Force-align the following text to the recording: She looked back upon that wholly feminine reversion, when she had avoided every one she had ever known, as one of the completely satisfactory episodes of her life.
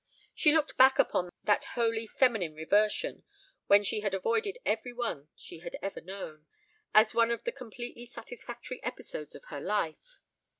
She 0.33 0.51
looked 0.51 0.77
back 0.77 0.97
upon 0.97 1.29
that 1.43 1.63
wholly 1.75 2.07
feminine 2.07 2.55
reversion, 2.55 3.23
when 3.67 3.83
she 3.83 3.99
had 3.99 4.15
avoided 4.15 4.57
every 4.65 4.91
one 4.93 5.29
she 5.35 5.59
had 5.59 5.77
ever 5.79 6.01
known, 6.01 6.47
as 6.91 7.13
one 7.13 7.29
of 7.29 7.43
the 7.43 7.51
completely 7.51 8.05
satisfactory 8.07 8.81
episodes 8.83 9.35
of 9.35 9.45
her 9.49 9.61
life. 9.61 10.17